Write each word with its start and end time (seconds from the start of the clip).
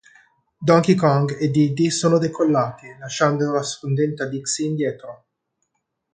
Donkey 0.65 0.95
Kong 0.95 1.37
e 1.39 1.51
Diddy 1.51 1.91
sono 1.91 2.17
decollati, 2.17 2.87
lasciando 2.97 3.51
la 3.51 3.61
scontenta 3.61 4.25
Dixie 4.25 4.65
indietro. 4.65 5.25